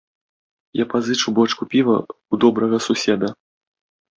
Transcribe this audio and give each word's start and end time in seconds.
Я 0.79 0.85
пазычу 0.93 1.27
бочку 1.39 1.63
піва 1.73 1.95
ў 1.99 2.33
добрага 2.45 2.77
суседа! 2.87 3.27